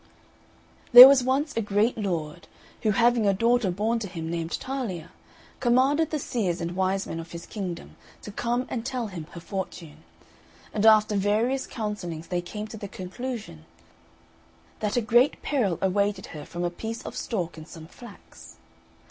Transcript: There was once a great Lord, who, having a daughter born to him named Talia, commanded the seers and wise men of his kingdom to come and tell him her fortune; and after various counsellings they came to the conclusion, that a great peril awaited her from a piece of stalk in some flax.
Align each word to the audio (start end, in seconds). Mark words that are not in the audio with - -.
There 0.93 1.07
was 1.07 1.23
once 1.23 1.55
a 1.55 1.61
great 1.61 1.95
Lord, 1.95 2.47
who, 2.81 2.89
having 2.89 3.27
a 3.27 3.35
daughter 3.35 3.69
born 3.69 3.99
to 3.99 4.07
him 4.07 4.31
named 4.31 4.59
Talia, 4.59 5.11
commanded 5.59 6.09
the 6.09 6.17
seers 6.17 6.59
and 6.59 6.75
wise 6.75 7.05
men 7.05 7.19
of 7.19 7.33
his 7.33 7.45
kingdom 7.45 7.97
to 8.23 8.31
come 8.31 8.65
and 8.67 8.83
tell 8.83 9.09
him 9.13 9.27
her 9.33 9.39
fortune; 9.39 9.97
and 10.73 10.87
after 10.87 11.15
various 11.15 11.67
counsellings 11.67 12.29
they 12.29 12.41
came 12.41 12.65
to 12.69 12.77
the 12.77 12.87
conclusion, 12.87 13.65
that 14.79 14.97
a 14.97 15.01
great 15.01 15.39
peril 15.43 15.77
awaited 15.83 16.25
her 16.33 16.45
from 16.45 16.63
a 16.63 16.71
piece 16.71 17.03
of 17.05 17.15
stalk 17.15 17.55
in 17.55 17.67
some 17.67 17.85
flax. 17.85 18.55